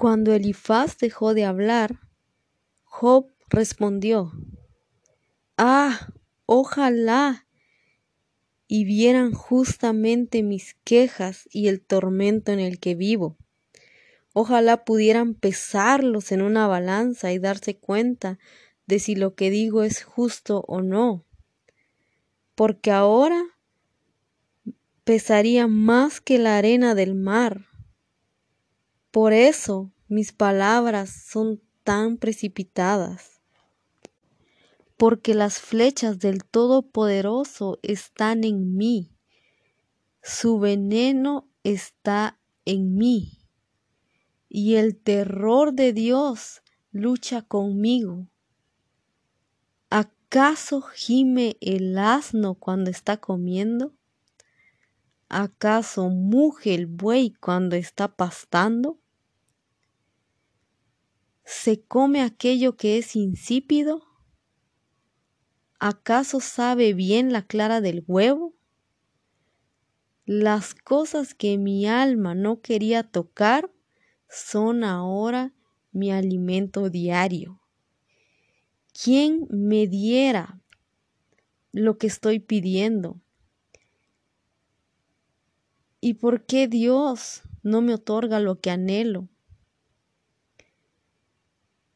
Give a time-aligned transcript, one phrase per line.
[0.00, 2.00] Cuando Elifaz dejó de hablar,
[2.84, 4.32] Job respondió,
[5.58, 6.14] Ah,
[6.46, 7.46] ojalá
[8.66, 13.36] y vieran justamente mis quejas y el tormento en el que vivo.
[14.32, 18.38] Ojalá pudieran pesarlos en una balanza y darse cuenta
[18.86, 21.26] de si lo que digo es justo o no.
[22.54, 23.44] Porque ahora
[25.04, 27.69] pesaría más que la arena del mar.
[29.10, 33.40] Por eso mis palabras son tan precipitadas.
[34.96, 39.10] Porque las flechas del Todopoderoso están en mí.
[40.22, 43.38] Su veneno está en mí.
[44.48, 48.26] Y el terror de Dios lucha conmigo.
[49.88, 53.94] ¿Acaso gime el asno cuando está comiendo?
[55.32, 58.98] ¿Acaso muge el buey cuando está pastando?
[61.44, 64.02] ¿Se come aquello que es insípido?
[65.78, 68.56] ¿Acaso sabe bien la clara del huevo?
[70.24, 73.70] Las cosas que mi alma no quería tocar
[74.28, 75.54] son ahora
[75.92, 77.60] mi alimento diario.
[79.00, 80.60] ¿Quién me diera
[81.70, 83.20] lo que estoy pidiendo?
[86.00, 89.28] ¿Y por qué Dios no me otorga lo que anhelo?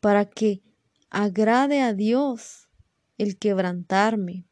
[0.00, 0.62] Para que
[1.10, 2.68] agrade a Dios
[3.16, 4.44] el quebrantarme,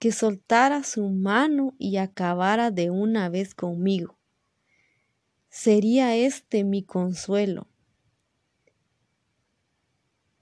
[0.00, 4.18] que soltara su mano y acabara de una vez conmigo.
[5.48, 7.68] Sería este mi consuelo.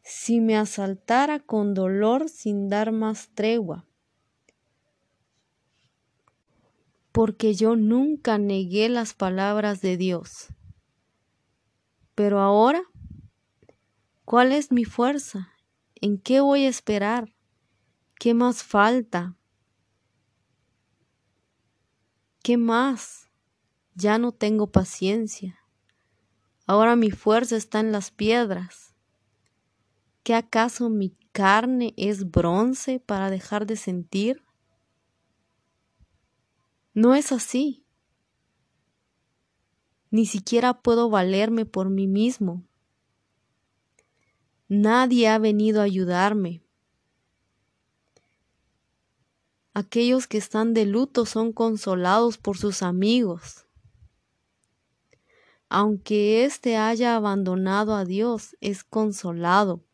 [0.03, 3.88] Si me asaltara con dolor sin dar más tregua,
[7.19, 10.55] porque yo nunca negué las palabras de Dios.
[12.15, 12.81] Pero ahora,
[14.25, 15.53] ¿cuál es mi fuerza?
[15.97, 17.35] ¿En qué voy a esperar?
[18.21, 19.37] ¿Qué más falta?
[22.45, 23.29] ¿Qué más?
[23.97, 25.59] Ya no tengo paciencia.
[26.69, 28.95] Ahora mi fuerza está en las piedras.
[30.23, 34.48] ¿Qué acaso mi carne es bronce para dejar de sentir?
[37.01, 37.85] No es así.
[40.11, 42.65] Ni siquiera puedo valerme por mí mismo.
[44.67, 46.61] Nadie ha venido a ayudarme.
[49.75, 53.69] Aquellos que están de luto son consolados por sus amigos.
[55.69, 59.85] Aunque éste haya abandonado a Dios, es consolado.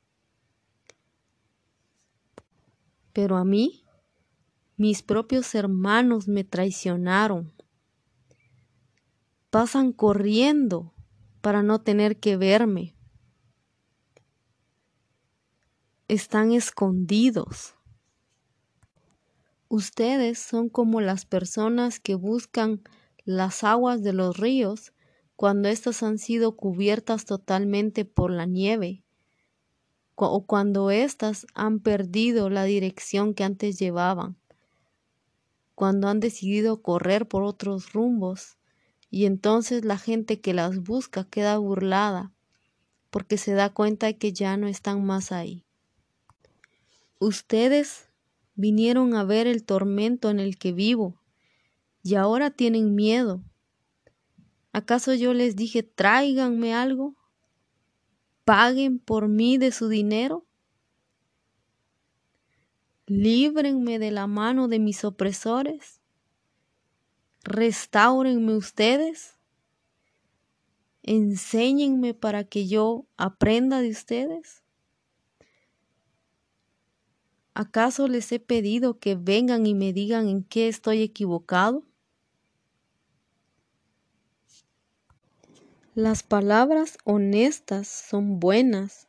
[3.13, 3.84] Pero a mí
[4.77, 7.53] mis propios hermanos me traicionaron.
[9.51, 10.93] Pasan corriendo
[11.41, 12.97] para no tener que verme.
[16.09, 17.75] Están escondidos.
[19.69, 22.83] Ustedes son como las personas que buscan
[23.25, 24.93] las aguas de los ríos
[25.37, 29.05] cuando éstas han sido cubiertas totalmente por la nieve
[30.17, 34.37] o cuando éstas han perdido la dirección que antes llevaban
[35.75, 38.59] cuando han decidido correr por otros rumbos
[39.11, 42.33] y entonces la gente que las busca queda burlada
[43.11, 45.65] porque se da cuenta de que ya no están más ahí.
[47.21, 48.09] Ustedes
[48.57, 51.21] vinieron a ver el tormento en el que vivo
[52.03, 53.43] y ahora tienen miedo.
[54.73, 57.15] ¿Acaso yo les dije tráiganme algo?
[58.45, 60.44] ¿Paguen por mí de su dinero?
[63.07, 66.01] Líbrenme de la mano de mis opresores,
[67.43, 69.37] restáurenme ustedes,
[71.03, 74.63] enséñenme para que yo aprenda de ustedes.
[77.53, 81.85] ¿Acaso les he pedido que vengan y me digan en qué estoy equivocado?
[85.95, 89.07] Las palabras honestas son buenas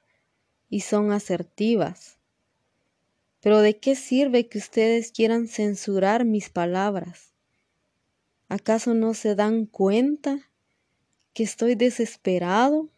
[0.69, 2.14] y son asertivas.
[3.45, 7.31] Pero ¿de qué sirve que ustedes quieran censurar mis palabras?
[8.49, 10.49] ¿Acaso no se dan cuenta
[11.31, 12.89] que estoy desesperado?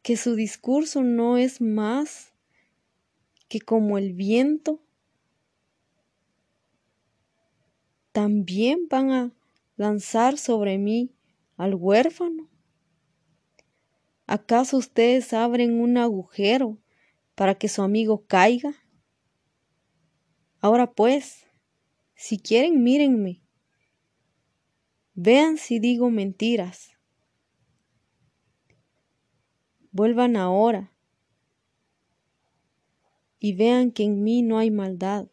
[0.00, 2.32] ¿Que su discurso no es más
[3.48, 4.80] que como el viento?
[8.12, 9.32] ¿También van a
[9.76, 11.14] lanzar sobre mí
[11.58, 12.48] al huérfano?
[14.26, 16.78] ¿Acaso ustedes abren un agujero
[17.34, 18.74] para que su amigo caiga?
[20.64, 21.44] Ahora pues,
[22.14, 23.42] si quieren, mírenme.
[25.12, 26.92] Vean si digo mentiras.
[29.92, 30.90] Vuelvan ahora
[33.38, 35.26] y vean que en mí no hay maldad.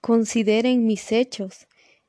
[0.00, 1.66] Consideren mis hechos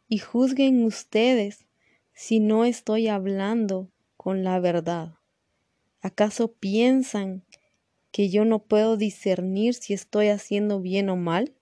[0.08, 1.66] y juzguen ustedes
[2.14, 5.16] si no estoy hablando con la verdad.
[6.00, 7.44] ¿Acaso piensan
[8.16, 11.54] que yo no puedo discernir si estoy haciendo bien o mal?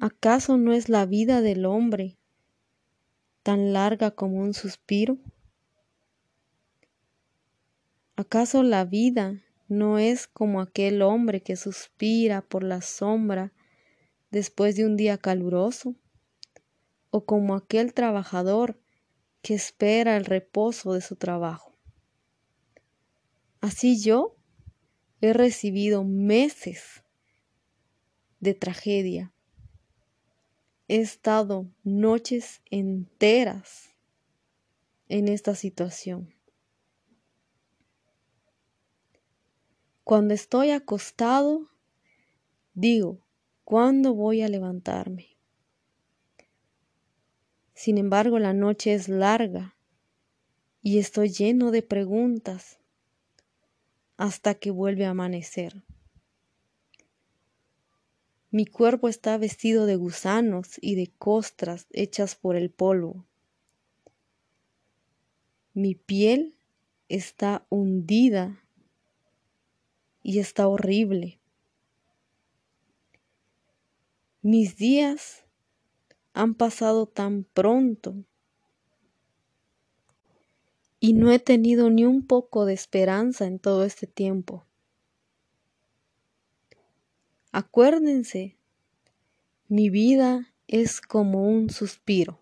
[0.00, 2.18] ¿Acaso no es la vida del hombre
[3.44, 5.16] tan larga como un suspiro?
[8.16, 13.52] ¿Acaso la vida no es como aquel hombre que suspira por la sombra
[14.32, 15.94] después de un día caluroso?
[17.10, 18.76] ¿O como aquel trabajador
[19.40, 21.73] que espera el reposo de su trabajo?
[23.64, 24.36] Así yo
[25.22, 27.02] he recibido meses
[28.38, 29.32] de tragedia
[30.86, 33.88] He estado noches enteras
[35.08, 36.34] en esta situación.
[40.04, 41.66] Cuando estoy acostado,
[42.74, 43.26] digo,
[43.64, 45.38] ¿cuándo voy a levantarme?
[47.72, 49.74] Sin embargo, la noche es larga
[50.82, 52.78] y estoy lleno de preguntas
[54.16, 55.82] hasta que vuelve a amanecer.
[58.50, 63.26] Mi cuerpo está vestido de gusanos y de costras hechas por el polvo.
[65.72, 66.54] Mi piel
[67.08, 68.62] está hundida
[70.22, 71.40] y está horrible.
[74.40, 75.44] Mis días
[76.32, 78.24] han pasado tan pronto
[81.04, 84.64] y no he tenido ni un poco de esperanza en todo este tiempo.
[87.52, 88.56] Acuérdense,
[89.68, 92.40] mi vida es como un suspiro,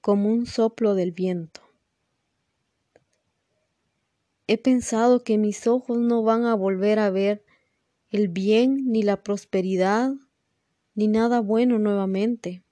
[0.00, 1.62] como un soplo del viento.
[4.46, 7.44] He pensado que mis ojos no van a volver a ver
[8.10, 10.12] el bien ni la prosperidad
[10.94, 12.62] ni nada bueno nuevamente.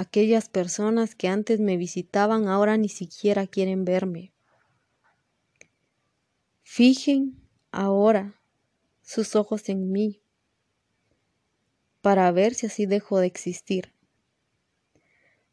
[0.00, 4.32] Aquellas personas que antes me visitaban ahora ni siquiera quieren verme.
[6.62, 7.42] Fijen
[7.72, 8.40] ahora
[9.02, 10.22] sus ojos en mí
[12.00, 13.92] para ver si así dejo de existir,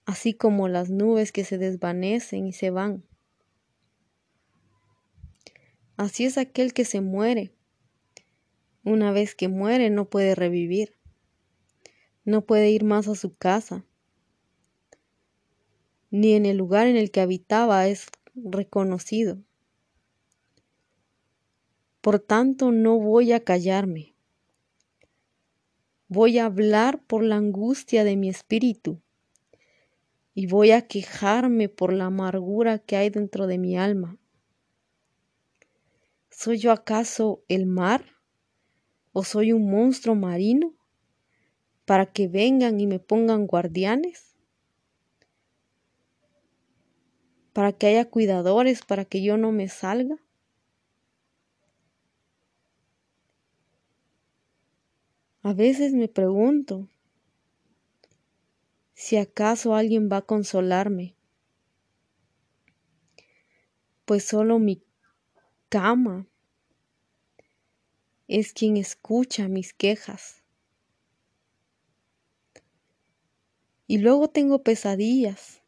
[0.06, 3.04] así como las nubes que se desvanecen y se van.
[5.98, 7.52] Así es aquel que se muere.
[8.84, 10.96] Una vez que muere no puede revivir,
[12.26, 13.88] no puede ir más a su casa,
[16.16, 19.44] ni en el lugar en el que habitaba es reconocido.
[22.00, 24.16] Por tanto, no voy a callarme.
[26.08, 29.02] Voy a hablar por la angustia de mi espíritu
[30.34, 34.18] y voy a quejarme por la amargura que hay dentro de mi alma.
[36.30, 38.06] ¿Soy yo acaso el mar?
[39.12, 40.74] ¿O soy un monstruo marino?
[41.84, 44.25] ¿Para que vengan y me pongan guardianes?
[47.56, 50.18] ¿Para que haya cuidadores para que yo no me salga?
[55.42, 56.90] A veces me pregunto
[58.94, 61.16] si acaso alguien va a consolarme,
[64.03, 64.84] pues solo mi
[65.70, 66.27] cama
[68.27, 70.44] es quien escucha mis quejas.
[73.88, 75.62] Y luego tengo pesadillas.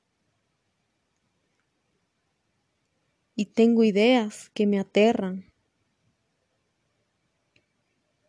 [3.39, 5.45] Y tengo ideas que me aterran.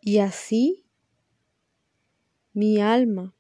[0.02, 0.84] Y así
[2.52, 3.34] mi alma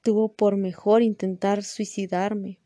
[0.00, 2.60] tuvo por mejor intentar suicidarme.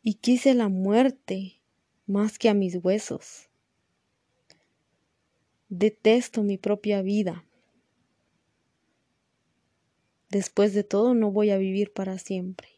[0.00, 1.60] Y quise la muerte
[2.06, 3.50] más que a mis huesos.
[5.68, 7.44] Detesto mi propia vida.
[10.30, 12.68] Después de todo no voy a vivir para siempre.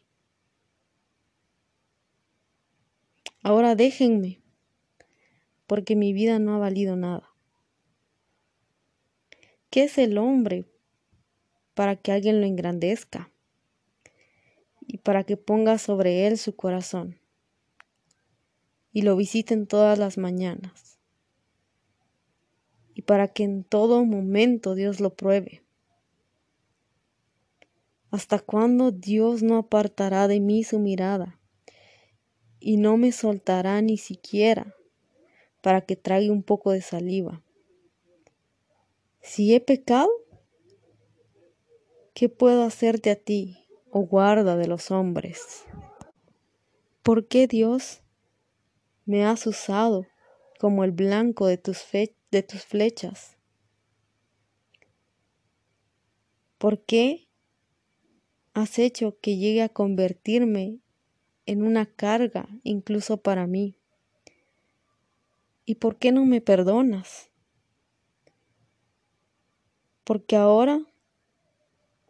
[3.43, 4.39] Ahora déjenme
[5.67, 7.29] porque mi vida no ha valido nada.
[9.69, 10.65] ¿Qué es el hombre
[11.73, 13.31] para que alguien lo engrandezca
[14.85, 17.19] y para que ponga sobre él su corazón
[18.91, 20.99] y lo visiten todas las mañanas
[22.93, 25.63] y para que en todo momento Dios lo pruebe?
[28.11, 31.39] ¿Hasta cuándo Dios no apartará de mí su mirada
[32.59, 34.75] y no me soltará ni siquiera
[35.61, 37.43] para que trague un poco de saliva.
[39.21, 40.09] Si he pecado,
[42.13, 43.57] ¿Qué puedo hacerte a ti,
[43.89, 45.63] oh guarda de los hombres?
[47.03, 48.01] ¿Por qué Dios
[49.05, 50.05] me has usado
[50.59, 53.37] como el blanco de tus, de tus flechas?
[56.57, 57.27] ¿Por qué
[58.53, 60.79] has hecho que llegue a convertirme
[61.45, 63.75] en una carga incluso para mí?
[65.65, 67.29] ¿Y por qué no me perdonas?
[70.03, 70.81] Porque ahora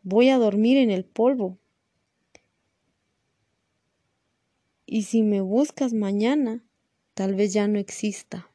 [0.03, 1.57] voy a dormir en el polvo.
[4.85, 6.63] Y si me buscas mañana,
[7.13, 8.50] tal vez ya no exista.